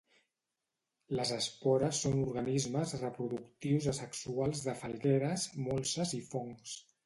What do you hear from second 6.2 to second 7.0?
i fongs.